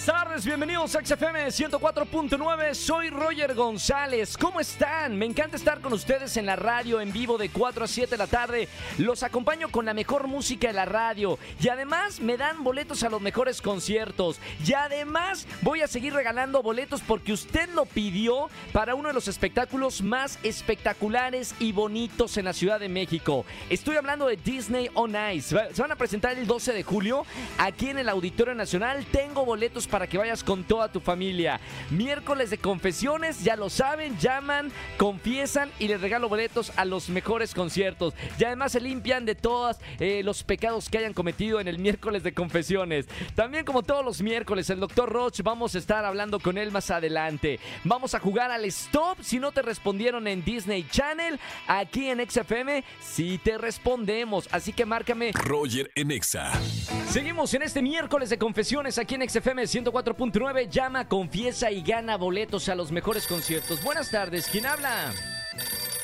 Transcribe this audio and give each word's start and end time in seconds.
Buenas 0.00 0.24
tardes, 0.24 0.46
bienvenidos 0.46 0.96
a 0.96 1.04
XFM 1.04 1.48
104.9. 1.48 2.74
Soy 2.74 3.10
Roger 3.10 3.54
González. 3.54 4.38
¿Cómo 4.38 4.58
están? 4.58 5.14
Me 5.18 5.26
encanta 5.26 5.58
estar 5.58 5.82
con 5.82 5.92
ustedes 5.92 6.38
en 6.38 6.46
la 6.46 6.56
radio 6.56 7.02
en 7.02 7.12
vivo 7.12 7.36
de 7.36 7.50
4 7.50 7.84
a 7.84 7.86
7 7.86 8.10
de 8.12 8.16
la 8.16 8.26
tarde. 8.26 8.68
Los 8.96 9.22
acompaño 9.22 9.68
con 9.68 9.84
la 9.84 9.92
mejor 9.92 10.26
música 10.26 10.68
de 10.68 10.72
la 10.72 10.86
radio 10.86 11.38
y 11.60 11.68
además 11.68 12.18
me 12.20 12.38
dan 12.38 12.64
boletos 12.64 13.02
a 13.02 13.10
los 13.10 13.20
mejores 13.20 13.60
conciertos. 13.60 14.38
Y 14.66 14.72
además 14.72 15.46
voy 15.60 15.82
a 15.82 15.86
seguir 15.86 16.14
regalando 16.14 16.62
boletos 16.62 17.02
porque 17.06 17.34
usted 17.34 17.68
lo 17.74 17.84
pidió 17.84 18.48
para 18.72 18.94
uno 18.94 19.08
de 19.08 19.14
los 19.14 19.28
espectáculos 19.28 20.00
más 20.00 20.38
espectaculares 20.42 21.54
y 21.58 21.72
bonitos 21.72 22.38
en 22.38 22.46
la 22.46 22.54
Ciudad 22.54 22.80
de 22.80 22.88
México. 22.88 23.44
Estoy 23.68 23.96
hablando 23.96 24.28
de 24.28 24.36
Disney 24.36 24.88
on 24.94 25.14
Ice. 25.34 25.54
Se 25.74 25.82
van 25.82 25.92
a 25.92 25.96
presentar 25.96 26.38
el 26.38 26.46
12 26.46 26.72
de 26.72 26.84
julio 26.84 27.26
aquí 27.58 27.90
en 27.90 27.98
el 27.98 28.08
Auditorio 28.08 28.54
Nacional. 28.54 29.04
Tengo 29.12 29.44
boletos 29.44 29.89
para 29.90 30.06
que 30.06 30.18
vayas 30.18 30.44
con 30.44 30.64
toda 30.64 30.90
tu 30.90 31.00
familia. 31.00 31.60
Miércoles 31.90 32.50
de 32.50 32.58
confesiones, 32.58 33.42
ya 33.42 33.56
lo 33.56 33.68
saben, 33.68 34.18
llaman, 34.18 34.70
confiesan 34.96 35.70
y 35.78 35.88
les 35.88 36.00
regalo 36.00 36.28
boletos 36.28 36.72
a 36.76 36.84
los 36.84 37.08
mejores 37.08 37.54
conciertos. 37.54 38.14
Y 38.38 38.44
además 38.44 38.72
se 38.72 38.80
limpian 38.80 39.24
de 39.24 39.34
todos 39.34 39.76
eh, 39.98 40.22
los 40.24 40.42
pecados 40.42 40.88
que 40.88 40.98
hayan 40.98 41.12
cometido 41.12 41.60
en 41.60 41.68
el 41.68 41.78
miércoles 41.78 42.22
de 42.22 42.32
confesiones. 42.32 43.06
También 43.34 43.64
como 43.64 43.82
todos 43.82 44.04
los 44.04 44.22
miércoles, 44.22 44.70
el 44.70 44.80
doctor 44.80 45.10
Roch, 45.10 45.40
vamos 45.42 45.74
a 45.74 45.78
estar 45.78 46.04
hablando 46.04 46.40
con 46.40 46.56
él 46.56 46.70
más 46.70 46.90
adelante. 46.90 47.58
Vamos 47.84 48.14
a 48.14 48.20
jugar 48.20 48.50
al 48.50 48.64
stop. 48.66 49.18
Si 49.20 49.38
no 49.38 49.52
te 49.52 49.62
respondieron 49.62 50.26
en 50.26 50.44
Disney 50.44 50.86
Channel, 50.90 51.38
aquí 51.66 52.08
en 52.08 52.28
XFM, 52.28 52.84
sí 53.00 53.40
te 53.42 53.58
respondemos. 53.58 54.48
Así 54.52 54.72
que 54.72 54.84
márcame. 54.84 55.32
Roger 55.32 55.90
en 55.94 56.10
Exa. 56.10 56.52
Seguimos 57.08 57.52
en 57.54 57.62
este 57.62 57.82
miércoles 57.82 58.30
de 58.30 58.38
confesiones 58.38 58.98
aquí 58.98 59.16
en 59.16 59.28
XFM 59.28 59.66
104.9. 59.84 60.68
Llama, 60.68 61.08
confiesa 61.08 61.70
y 61.70 61.82
gana 61.82 62.16
boletos 62.16 62.68
a 62.68 62.74
los 62.74 62.92
mejores 62.92 63.26
conciertos. 63.26 63.82
Buenas 63.82 64.10
tardes, 64.10 64.48
¿quién 64.50 64.66
habla? 64.66 65.12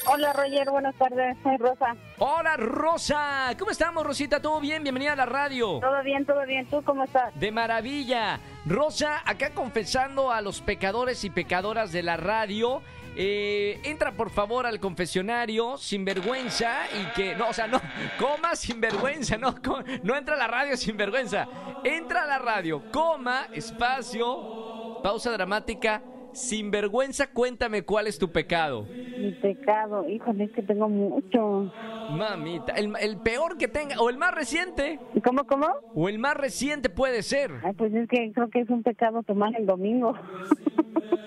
Hola 0.08 0.32
Roger, 0.32 0.70
buenas 0.70 0.94
tardes, 0.94 1.36
soy 1.42 1.56
Rosa. 1.56 1.96
Hola 2.18 2.56
Rosa, 2.56 3.52
¿cómo 3.58 3.72
estamos 3.72 4.06
Rosita? 4.06 4.40
¿Todo 4.40 4.60
bien? 4.60 4.84
Bienvenida 4.84 5.14
a 5.14 5.16
la 5.16 5.26
radio. 5.26 5.80
Todo 5.80 6.02
bien, 6.04 6.24
todo 6.24 6.46
bien, 6.46 6.64
¿tú 6.66 6.80
cómo 6.84 7.02
estás? 7.02 7.34
De 7.38 7.50
maravilla. 7.50 8.38
Rosa, 8.66 9.20
acá 9.24 9.50
confesando 9.50 10.30
a 10.30 10.40
los 10.42 10.60
pecadores 10.60 11.24
y 11.24 11.30
pecadoras 11.30 11.90
de 11.90 12.04
la 12.04 12.16
radio. 12.16 12.82
Eh, 13.16 13.80
entra 13.82 14.12
por 14.12 14.30
favor 14.30 14.64
al 14.66 14.78
confesionario 14.78 15.76
sin 15.76 16.04
vergüenza 16.04 16.82
y 16.94 17.06
que 17.14 17.34
no, 17.34 17.48
o 17.48 17.52
sea, 17.52 17.66
no, 17.66 17.80
coma 18.18 18.54
sin 18.54 18.80
vergüenza, 18.80 19.36
no, 19.38 19.56
no 20.04 20.16
entra 20.16 20.36
a 20.36 20.38
la 20.38 20.46
radio 20.46 20.76
sin 20.76 20.96
vergüenza, 20.96 21.48
entra 21.82 22.22
a 22.22 22.26
la 22.26 22.38
radio, 22.38 22.82
coma, 22.92 23.48
espacio, 23.52 25.00
pausa 25.02 25.32
dramática, 25.32 26.02
sin 26.36 26.70
vergüenza, 26.70 27.32
cuéntame 27.32 27.82
cuál 27.82 28.06
es 28.06 28.18
tu 28.18 28.30
pecado. 28.30 28.86
Mi 29.18 29.32
pecado, 29.40 30.08
híjole, 30.08 30.44
es 30.44 30.52
que 30.52 30.62
tengo 30.62 30.88
mucho. 30.88 31.72
Mamita, 32.10 32.72
el, 32.74 32.92
el 33.00 33.16
peor 33.18 33.56
que 33.56 33.68
tenga, 33.68 33.98
o 34.00 34.10
el 34.10 34.16
más 34.18 34.34
reciente, 34.34 35.00
¿Cómo, 35.24 35.44
cómo? 35.44 35.66
o 35.94 36.08
el 36.08 36.18
más 36.18 36.36
reciente 36.36 36.88
puede 36.88 37.22
ser. 37.22 37.50
Ay, 37.64 37.72
pues 37.72 37.92
es 37.94 38.08
que 38.08 38.32
creo 38.32 38.48
que 38.50 38.60
es 38.60 38.70
un 38.70 38.82
pecado 38.82 39.22
tomar 39.22 39.54
el 39.58 39.66
domingo. 39.66 40.14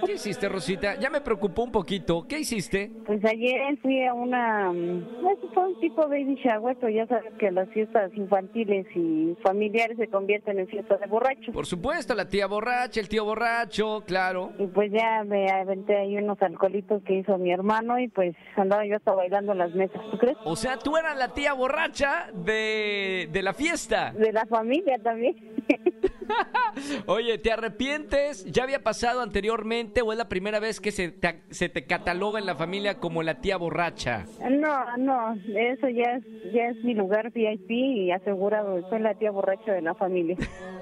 ¿Qué 0.05 0.13
hiciste, 0.13 0.47
Rosita? 0.49 0.95
Ya 0.97 1.09
me 1.09 1.21
preocupó 1.21 1.63
un 1.63 1.71
poquito. 1.71 2.25
¿Qué 2.27 2.39
hiciste? 2.39 2.89
Pues 3.05 3.23
ayer 3.25 3.77
fui 3.81 4.03
a 4.05 4.13
una, 4.13 4.71
fue 5.53 5.67
un 5.67 5.79
tipo 5.81 6.07
baby 6.07 6.35
shower, 6.43 6.75
pero 6.79 6.91
ya 6.91 7.05
sabes 7.07 7.31
que 7.37 7.51
las 7.51 7.69
fiestas 7.69 8.11
infantiles 8.15 8.87
y 8.95 9.35
familiares 9.43 9.97
se 9.97 10.07
convierten 10.07 10.57
en 10.59 10.67
fiestas 10.67 10.99
de 11.01 11.05
borrachos. 11.07 11.53
Por 11.53 11.65
supuesto, 11.65 12.15
la 12.15 12.27
tía 12.27 12.47
borracha, 12.47 12.99
el 12.99 13.09
tío 13.09 13.25
borracho, 13.25 14.03
claro. 14.07 14.51
Y 14.57 14.67
pues 14.67 14.91
ya 14.91 14.98
me 15.25 15.49
aventé 15.49 15.97
ahí 15.97 16.17
unos 16.17 16.41
alcoholitos 16.41 17.03
que 17.03 17.15
hizo 17.15 17.37
mi 17.37 17.51
hermano 17.51 17.99
y 17.99 18.07
pues 18.07 18.35
andaba 18.55 18.85
yo 18.85 18.97
hasta 18.97 19.13
bailando 19.13 19.51
en 19.53 19.57
las 19.59 19.73
mesas, 19.73 20.01
¿tú 20.11 20.17
crees? 20.17 20.37
O 20.43 20.55
sea, 20.55 20.77
tú 20.77 20.97
eras 20.97 21.17
la 21.17 21.29
tía 21.33 21.53
borracha 21.53 22.29
de, 22.33 23.29
de 23.31 23.41
la 23.41 23.53
fiesta. 23.53 24.11
De 24.11 24.31
la 24.31 24.45
familia 24.45 24.97
también. 25.03 25.35
Oye, 27.07 27.37
¿te 27.37 27.51
arrepientes? 27.51 28.45
¿Ya 28.45 28.63
había 28.63 28.83
pasado 28.83 29.21
anteriormente 29.21 30.01
o 30.01 30.11
es 30.11 30.17
la 30.17 30.29
primera 30.29 30.59
vez 30.59 30.79
que 30.79 30.91
se 30.91 31.11
te, 31.11 31.41
se 31.49 31.69
te 31.69 31.85
cataloga 31.85 32.39
en 32.39 32.45
la 32.45 32.55
familia 32.55 32.99
como 32.99 33.23
la 33.23 33.41
tía 33.41 33.57
borracha? 33.57 34.25
No, 34.49 34.97
no, 34.97 35.33
eso 35.55 35.89
ya 35.89 36.15
es, 36.15 36.23
ya 36.53 36.67
es 36.67 36.83
mi 36.83 36.93
lugar 36.93 37.31
VIP 37.31 37.69
y 37.71 38.11
asegurado, 38.11 38.87
soy 38.89 38.99
la 38.99 39.15
tía 39.15 39.31
borracha 39.31 39.73
de 39.73 39.81
la 39.81 39.95
familia. 39.95 40.37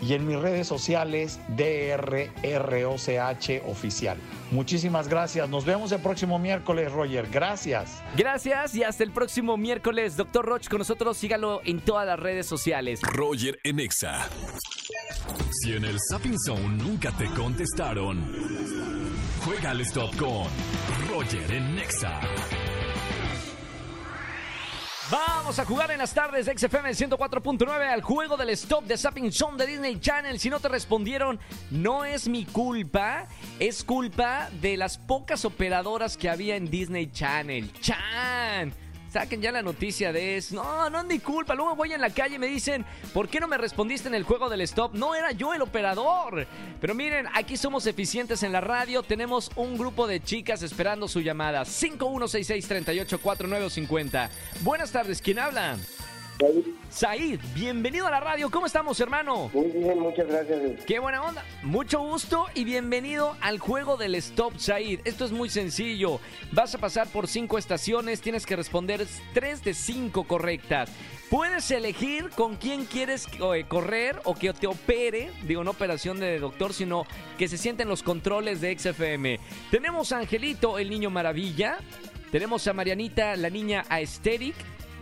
y 0.00 0.14
en 0.14 0.26
mis 0.26 0.38
redes 0.38 0.66
sociales 0.66 1.40
DRROCH 1.56 3.08
oficial. 3.66 4.18
Muchísimas 4.50 5.08
gracias. 5.08 5.48
Nos 5.48 5.64
vemos 5.64 5.92
el 5.92 6.00
próximo 6.00 6.38
miércoles, 6.38 6.90
Roger. 6.92 7.28
Gracias. 7.30 8.02
Gracias 8.16 8.74
y 8.74 8.82
hasta 8.82 9.04
el 9.04 9.12
próximo 9.12 9.56
miércoles. 9.56 10.16
Doctor 10.16 10.46
Roch 10.46 10.68
con 10.68 10.78
nosotros. 10.78 11.16
Sígalo 11.16 11.60
en 11.64 11.80
todas 11.80 12.06
las 12.06 12.18
redes 12.18 12.46
sociales. 12.46 13.00
Roger 13.02 13.58
Enexa. 13.64 14.28
Si 15.62 15.72
en 15.72 15.84
el 15.84 15.98
Sapping 16.10 16.38
Zone 16.38 16.82
nunca 16.82 17.10
te 17.12 17.26
contestaron, 17.26 18.32
juega 19.44 19.70
al 19.70 19.80
stop 19.82 20.16
con 20.16 20.46
Roger 21.10 21.52
Enexa. 21.52 22.20
Vamos 25.10 25.58
a 25.58 25.64
jugar 25.64 25.90
en 25.90 25.98
las 25.98 26.12
tardes 26.12 26.44
de 26.44 26.58
XFM 26.58 26.90
104.9 26.90 27.66
al 27.88 28.02
juego 28.02 28.36
del 28.36 28.50
stop 28.50 28.84
de 28.84 28.98
Sapping 28.98 29.32
Zone 29.32 29.56
de 29.56 29.66
Disney 29.66 29.98
Channel. 29.98 30.38
Si 30.38 30.50
no 30.50 30.60
te 30.60 30.68
respondieron, 30.68 31.40
no 31.70 32.04
es 32.04 32.28
mi 32.28 32.44
culpa, 32.44 33.26
es 33.58 33.84
culpa 33.84 34.50
de 34.60 34.76
las 34.76 34.98
pocas 34.98 35.46
operadoras 35.46 36.18
que 36.18 36.28
había 36.28 36.56
en 36.56 36.68
Disney 36.68 37.10
Channel. 37.10 37.72
¡Chan! 37.80 38.74
Saquen 39.12 39.40
ya 39.40 39.52
la 39.52 39.62
noticia 39.62 40.12
de 40.12 40.36
eso. 40.36 40.54
No, 40.54 40.90
no 40.90 41.00
es 41.00 41.06
mi 41.06 41.18
culpa. 41.18 41.54
Luego 41.54 41.74
voy 41.74 41.92
en 41.92 42.00
la 42.00 42.10
calle 42.10 42.36
y 42.36 42.38
me 42.38 42.46
dicen, 42.46 42.84
¿por 43.14 43.28
qué 43.28 43.40
no 43.40 43.48
me 43.48 43.56
respondiste 43.56 44.06
en 44.08 44.14
el 44.14 44.22
juego 44.22 44.50
del 44.50 44.60
stop? 44.62 44.94
No 44.94 45.14
era 45.14 45.32
yo 45.32 45.54
el 45.54 45.62
operador. 45.62 46.46
Pero 46.80 46.94
miren, 46.94 47.26
aquí 47.34 47.56
somos 47.56 47.86
eficientes 47.86 48.42
en 48.42 48.52
la 48.52 48.60
radio. 48.60 49.02
Tenemos 49.02 49.50
un 49.56 49.78
grupo 49.78 50.06
de 50.06 50.22
chicas 50.22 50.62
esperando 50.62 51.08
su 51.08 51.20
llamada. 51.20 51.62
5166-384950. 51.62 54.28
Buenas 54.60 54.92
tardes, 54.92 55.22
¿quién 55.22 55.38
habla? 55.38 55.78
Said, 56.88 57.40
bienvenido 57.54 58.06
a 58.06 58.10
la 58.12 58.20
radio. 58.20 58.48
¿Cómo 58.48 58.66
estamos, 58.66 59.00
hermano? 59.00 59.50
Muy 59.52 59.66
bien, 59.72 59.98
muchas 59.98 60.28
gracias. 60.28 60.84
Qué 60.84 61.00
buena 61.00 61.22
onda. 61.22 61.44
Mucho 61.64 62.00
gusto 62.00 62.46
y 62.54 62.62
bienvenido 62.62 63.36
al 63.40 63.58
juego 63.58 63.96
del 63.96 64.14
Stop 64.14 64.56
Said. 64.56 65.00
Esto 65.04 65.24
es 65.24 65.32
muy 65.32 65.50
sencillo. 65.50 66.20
Vas 66.52 66.74
a 66.76 66.78
pasar 66.78 67.08
por 67.08 67.26
cinco 67.26 67.58
estaciones, 67.58 68.20
tienes 68.20 68.46
que 68.46 68.54
responder 68.54 69.04
tres 69.34 69.64
de 69.64 69.74
cinco 69.74 70.24
correctas. 70.24 70.90
Puedes 71.28 71.70
elegir 71.72 72.30
con 72.30 72.54
quién 72.54 72.84
quieres 72.84 73.26
eh, 73.32 73.64
correr 73.66 74.20
o 74.24 74.34
que 74.34 74.52
te 74.52 74.68
opere, 74.68 75.32
digo, 75.44 75.64
no 75.64 75.72
operación 75.72 76.20
de 76.20 76.38
doctor, 76.38 76.72
sino 76.72 77.04
que 77.36 77.48
se 77.48 77.58
sienten 77.58 77.88
los 77.88 78.04
controles 78.04 78.60
de 78.60 78.78
XFM. 78.78 79.40
Tenemos 79.72 80.12
a 80.12 80.18
Angelito, 80.18 80.78
el 80.78 80.88
niño 80.88 81.10
maravilla. 81.10 81.78
Tenemos 82.30 82.66
a 82.68 82.72
Marianita, 82.72 83.34
la 83.36 83.50
niña 83.50 83.84
aesthetic. 83.88 84.54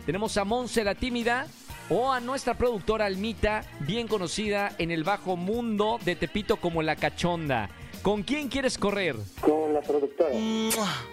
Tenemos 0.07 0.37
a 0.37 0.45
Monse, 0.45 0.85
la 0.85 0.95
tímida. 0.95 1.49
O 1.89 2.11
a 2.11 2.19
nuestra 2.19 2.55
productora 2.55 3.07
Almita, 3.07 3.63
bien 3.81 4.09
conocida 4.09 4.73
en 4.79 4.91
el 4.91 5.05
bajo 5.05 5.37
mundo 5.37 6.01
de 6.05 6.17
Tepito 6.17 6.57
como 6.57 6.83
La 6.83 6.97
Cachonda. 6.97 7.69
¿Con 8.03 8.25
quién 8.25 8.49
quieres 8.49 8.77
correr? 8.77 9.15
Con 9.41 9.73
la 9.73 9.81
productora. 9.81 10.31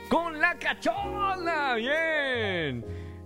¡Con 0.09 0.39
La 0.39 0.57
Cachonda! 0.57 1.75
¡Bien! 1.75 2.83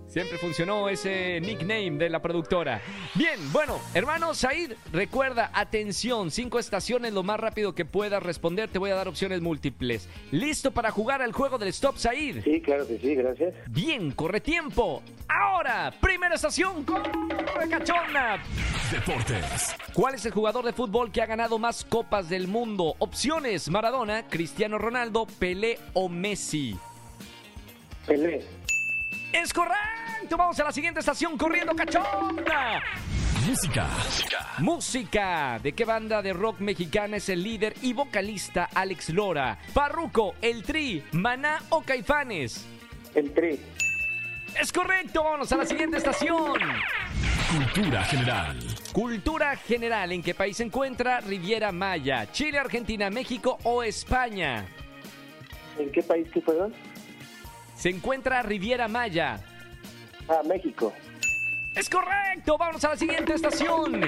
Siempre 0.08 0.38
funcionó 0.38 0.88
ese 0.88 1.38
nickname 1.42 1.92
de 1.92 2.08
la 2.08 2.22
productora. 2.22 2.80
Bien, 3.14 3.38
bueno, 3.52 3.78
hermano 3.92 4.32
Said, 4.32 4.72
recuerda, 4.90 5.50
atención, 5.52 6.30
cinco 6.30 6.58
estaciones 6.58 7.12
lo 7.12 7.22
más 7.22 7.38
rápido 7.38 7.74
que 7.74 7.84
puedas 7.84 8.22
responder. 8.22 8.70
Te 8.70 8.78
voy 8.78 8.90
a 8.90 8.94
dar 8.94 9.06
opciones 9.06 9.42
múltiples. 9.42 10.08
¿Listo 10.32 10.70
para 10.70 10.90
jugar 10.90 11.20
al 11.20 11.32
juego 11.32 11.58
del 11.58 11.68
Stop 11.68 11.98
Said? 11.98 12.42
Sí, 12.42 12.62
claro 12.62 12.88
que 12.88 12.98
sí, 12.98 13.14
gracias. 13.14 13.54
Bien, 13.68 14.10
corre 14.12 14.40
tiempo. 14.40 15.02
Ahora, 15.58 15.92
primera 16.00 16.36
estación 16.36 16.86
cachonda. 17.68 18.40
Deportes. 18.92 19.74
¿Cuál 19.92 20.14
es 20.14 20.24
el 20.24 20.30
jugador 20.30 20.64
de 20.64 20.72
fútbol 20.72 21.10
que 21.10 21.20
ha 21.20 21.26
ganado 21.26 21.58
más 21.58 21.84
copas 21.84 22.28
del 22.28 22.46
mundo? 22.46 22.94
Opciones: 23.00 23.68
Maradona, 23.68 24.22
Cristiano 24.28 24.78
Ronaldo, 24.78 25.26
Pelé 25.26 25.80
o 25.94 26.08
Messi. 26.08 26.78
Pelé. 28.06 28.46
Es 29.32 29.52
correcto. 29.52 30.36
Vamos 30.36 30.60
a 30.60 30.62
la 30.62 30.70
siguiente 30.70 31.00
estación 31.00 31.36
corriendo 31.36 31.74
cachonda. 31.74 32.80
Música. 33.44 33.88
Música. 34.58 35.58
¿De 35.60 35.72
qué 35.72 35.84
banda 35.84 36.22
de 36.22 36.34
rock 36.34 36.60
mexicana 36.60 37.16
es 37.16 37.28
el 37.30 37.42
líder 37.42 37.74
y 37.82 37.94
vocalista 37.94 38.68
Alex 38.72 39.08
Lora? 39.08 39.58
Parruco, 39.74 40.36
El 40.40 40.62
Tri, 40.62 41.02
Maná 41.10 41.60
o 41.70 41.82
Caifanes. 41.82 42.64
El 43.12 43.32
Tri. 43.32 43.58
Es 44.60 44.72
correcto. 44.72 45.22
Vámonos 45.22 45.52
a 45.52 45.56
la 45.56 45.66
siguiente 45.66 45.98
estación. 45.98 46.58
Cultura 47.50 48.02
general. 48.04 48.58
Cultura 48.92 49.56
general. 49.56 50.12
¿En 50.12 50.22
qué 50.22 50.34
país 50.34 50.56
se 50.56 50.64
encuentra 50.64 51.20
Riviera 51.20 51.70
Maya? 51.72 52.30
¿Chile, 52.32 52.58
Argentina, 52.58 53.08
México 53.08 53.58
o 53.62 53.82
España? 53.82 54.66
¿En 55.78 55.92
qué 55.92 56.02
país 56.02 56.28
que 56.32 56.40
fueron? 56.40 56.74
Se 57.76 57.90
encuentra 57.90 58.42
Riviera 58.42 58.88
Maya. 58.88 59.40
Ah, 60.28 60.42
México. 60.44 60.92
Es 61.74 61.88
correcto. 61.88 62.58
Vámonos 62.58 62.84
a 62.84 62.90
la 62.90 62.96
siguiente 62.96 63.34
estación. 63.34 64.02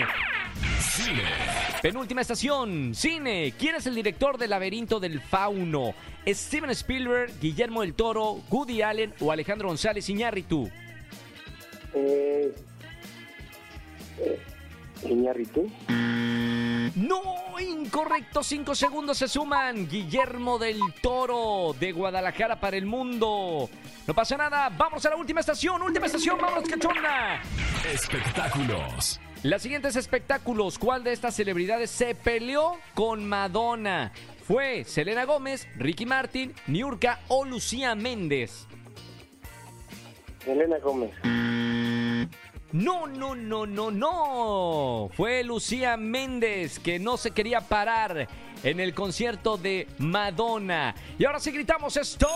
Cine. 1.01 1.23
Penúltima 1.81 2.21
estación, 2.21 2.95
cine. 2.95 3.55
¿Quién 3.59 3.75
es 3.77 3.87
el 3.87 3.95
director 3.95 4.37
del 4.37 4.51
laberinto 4.51 5.01
del 5.01 5.21
fauno? 5.21 5.95
¿Steven 6.27 6.71
Spielberg, 6.71 7.33
Guillermo 7.41 7.81
del 7.81 7.95
Toro, 7.95 8.43
Woody 8.51 8.83
Allen 8.83 9.15
o 9.21 9.33
Alejandro 9.33 9.69
González 9.69 10.07
Iñárritu? 10.11 10.71
Eh, 11.95 12.55
eh, 14.19 14.41
Iñárritu. 15.09 15.71
No, 16.97 17.59
incorrecto. 17.59 18.43
Cinco 18.43 18.75
segundos 18.75 19.17
se 19.17 19.27
suman. 19.27 19.89
Guillermo 19.89 20.59
del 20.59 20.79
Toro 21.01 21.75
de 21.81 21.93
Guadalajara 21.93 22.61
para 22.61 22.77
el 22.77 22.85
mundo. 22.85 23.71
No 24.07 24.15
pasa 24.15 24.37
nada. 24.37 24.69
Vamos 24.69 25.07
a 25.07 25.11
la 25.11 25.17
última 25.17 25.41
estación. 25.41 25.81
Última 25.81 26.05
estación. 26.05 26.37
Vamos, 26.39 26.69
cachonda. 26.69 27.41
Espectáculos. 27.91 29.19
Las 29.43 29.63
siguientes 29.63 29.97
espectáculos. 29.97 30.79
¿Cuál 30.79 31.03
de 31.03 31.13
estas 31.13 31.35
celebridades 31.35 31.91
se 31.91 32.15
peleó 32.15 32.77
con 32.95 33.27
Madonna? 33.27 34.13
¿Fue 34.47 34.85
Selena 34.85 35.25
Gómez, 35.25 35.67
Ricky 35.77 36.05
Martin, 36.05 36.55
Niurka 36.67 37.21
o 37.29 37.47
Lucía 37.47 37.95
Méndez? 37.95 38.67
Elena 40.47 40.79
Gómez. 40.79 41.13
No, 42.73 43.07
no, 43.07 43.35
no, 43.35 43.67
no, 43.67 43.91
no. 43.91 45.09
Fue 45.15 45.43
Lucía 45.43 45.97
Méndez 45.97 46.79
que 46.79 46.99
no 46.99 47.17
se 47.17 47.31
quería 47.31 47.63
parar 47.63 48.29
en 48.63 48.79
el 48.79 48.93
concierto 48.93 49.57
de 49.57 49.89
Madonna. 49.97 50.95
Y 51.19 51.25
ahora 51.25 51.41
sí 51.41 51.51
gritamos 51.51 51.97
¡Stop! 51.97 52.31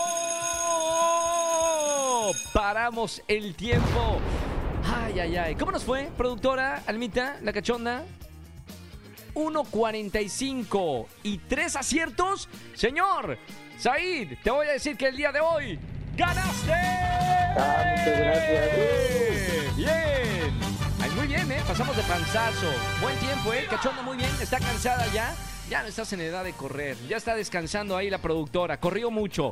Paramos 2.51 3.21
el 3.27 3.53
tiempo. 3.53 4.19
Ay, 4.85 5.19
ay, 5.19 5.35
ay. 5.37 5.55
¿Cómo 5.55 5.71
nos 5.71 5.83
fue, 5.83 6.09
productora 6.17 6.83
Almita, 6.85 7.37
la 7.41 7.51
cachonda? 7.53 8.03
1.45 9.33 11.07
y 11.23 11.37
tres 11.39 11.75
aciertos. 11.75 12.47
Señor, 12.73 13.37
Said, 13.77 14.37
te 14.43 14.51
voy 14.51 14.67
a 14.67 14.71
decir 14.71 14.95
que 14.95 15.07
el 15.07 15.17
día 15.17 15.31
de 15.31 15.41
hoy 15.41 15.79
ganaste. 16.15 16.71
Ah, 16.71 17.95
muchas 17.97 18.19
gracias. 18.19 19.75
Bien. 19.75 20.53
Ay, 21.01 21.09
muy 21.15 21.27
bien, 21.27 21.51
¿eh? 21.51 21.61
Pasamos 21.67 21.95
de 21.97 22.03
panzazo. 22.03 22.71
Buen 23.01 23.17
tiempo, 23.17 23.53
¿eh? 23.53 23.65
Cachonda, 23.69 24.01
muy 24.03 24.17
bien. 24.17 24.31
Está 24.41 24.59
cansada 24.59 25.05
ya. 25.13 25.33
Ya 25.69 25.81
no 25.81 25.87
estás 25.89 26.13
en 26.13 26.21
edad 26.21 26.43
de 26.43 26.53
correr. 26.53 26.95
Ya 27.09 27.17
está 27.17 27.35
descansando 27.35 27.97
ahí 27.97 28.09
la 28.09 28.19
productora. 28.19 28.79
Corrió 28.79 29.09
mucho. 29.09 29.51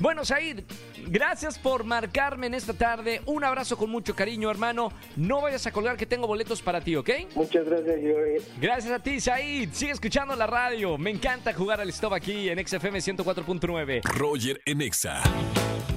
Bueno, 0.00 0.24
Said, 0.24 0.60
gracias 1.08 1.58
por 1.58 1.84
marcarme 1.84 2.46
en 2.46 2.54
esta 2.54 2.72
tarde. 2.72 3.20
Un 3.26 3.44
abrazo 3.44 3.76
con 3.76 3.90
mucho 3.90 4.16
cariño, 4.16 4.50
hermano. 4.50 4.92
No 5.14 5.42
vayas 5.42 5.66
a 5.66 5.72
colgar 5.72 5.98
que 5.98 6.06
tengo 6.06 6.26
boletos 6.26 6.62
para 6.62 6.80
ti, 6.80 6.96
¿ok? 6.96 7.10
Muchas 7.34 7.66
gracias, 7.66 7.96
Joel. 8.00 8.42
Gracias 8.58 8.92
a 8.92 8.98
ti, 8.98 9.20
Said. 9.20 9.68
Sigue 9.72 9.92
escuchando 9.92 10.34
la 10.34 10.46
radio. 10.46 10.96
Me 10.96 11.10
encanta 11.10 11.52
jugar 11.52 11.82
al 11.82 11.90
stop 11.90 12.14
aquí 12.14 12.48
en 12.48 12.66
XFM 12.66 12.98
104.9. 12.98 14.02
Roger 14.04 14.60
en 14.64 14.80
Exa. 14.80 15.22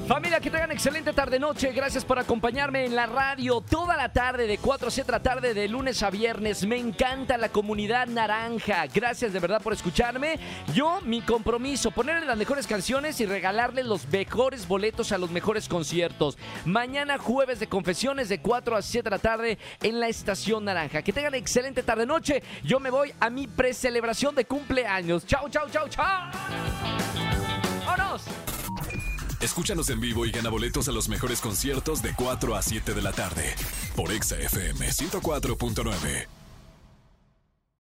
Familia, 0.08 0.42
que 0.42 0.52
tengan 0.52 0.70
excelente 0.70 1.14
tarde-noche. 1.14 1.72
Gracias 1.72 2.04
por 2.04 2.20
acompañarme 2.20 2.84
en 2.84 2.94
la 2.94 3.06
radio 3.06 3.62
toda 3.62 3.96
la 3.96 4.12
tarde, 4.12 4.48
de 4.48 4.58
4 4.58 4.90
a 4.90 4.92
7 4.92 5.06
de 5.06 5.12
la 5.14 5.24
tarde, 5.24 5.54
de 5.54 5.68
lunes 5.70 6.04
a 6.04 6.10
viernes. 6.10 6.66
Me 6.66 6.78
encanta 6.78 7.38
la 7.38 7.48
comunidad 7.48 8.08
naranja. 8.08 8.86
Gracias 8.94 9.32
de 9.32 9.40
verdad 9.40 9.62
por 9.62 9.72
escucharme. 9.72 10.38
Yo, 10.74 11.00
mi 11.06 11.22
compromiso, 11.22 11.90
ponerle 11.92 12.26
las 12.26 12.38
mejores 12.38 12.68
canciones 12.68 13.22
y 13.22 13.26
regalarles 13.26 13.86
los 13.94 14.08
mejores 14.12 14.68
boletos 14.68 15.12
a 15.12 15.20
los 15.20 15.30
mejores 15.30 15.70
conciertos. 15.70 16.36
Mañana, 16.66 17.20
jueves 17.20 17.60
de 17.60 17.68
confesiones, 17.68 18.28
de 18.28 18.42
4 18.42 18.76
a 18.76 18.82
7 18.82 19.04
de 19.04 19.10
la 19.12 19.20
tarde, 19.20 19.60
en 19.84 20.00
la 20.00 20.08
Estación 20.08 20.66
Naranja. 20.66 21.04
Que 21.04 21.14
tengan 21.14 21.36
excelente 21.36 21.84
tarde-noche. 21.84 22.42
Yo 22.64 22.80
me 22.80 22.90
voy 22.90 23.14
a 23.20 23.30
mi 23.30 23.46
precelebración 23.46 24.34
de 24.34 24.46
cumpleaños. 24.46 25.28
Chao, 25.28 25.48
chao, 25.48 25.70
chao, 25.70 25.88
chao. 25.90 26.32
¡Vámonos! 27.86 28.24
Escúchanos 29.40 29.88
en 29.92 30.02
vivo 30.02 30.26
y 30.26 30.32
gana 30.32 30.50
boletos 30.50 30.88
a 30.88 30.92
los 30.92 31.08
mejores 31.08 31.40
conciertos 31.40 32.02
de 32.02 32.16
4 32.16 32.56
a 32.56 32.64
7 32.64 32.96
de 32.96 33.02
la 33.04 33.12
tarde 33.12 33.54
por 33.96 34.12
Exa 34.12 34.38
FM 34.40 34.88
104.9. 34.88 36.43